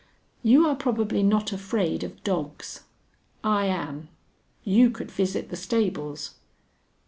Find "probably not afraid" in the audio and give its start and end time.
0.75-2.03